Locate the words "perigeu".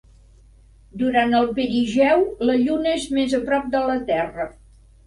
1.61-2.27